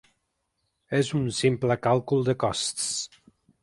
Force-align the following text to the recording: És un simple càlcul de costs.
És 1.01 1.13
un 1.21 1.29
simple 1.41 1.79
càlcul 1.87 2.29
de 2.31 2.39
costs. 2.47 2.93